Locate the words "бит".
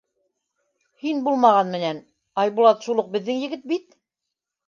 3.73-3.95